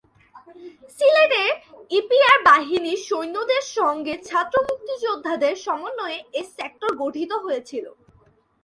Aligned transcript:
সিলেটের 0.97 1.51
ইপিআর 1.91 2.37
বাহিনীর 2.49 2.99
সৈন্যদের 3.09 3.63
সঙ্গে 3.77 4.13
ছাত্র 4.27 4.55
মুক্তিযোদ্ধাদের 4.69 5.53
সমন্বয়ে 5.65 6.19
এ 6.39 6.41
সেক্টর 6.57 6.91
গঠিত 7.01 7.31
হয়েছিলো। 7.45 7.91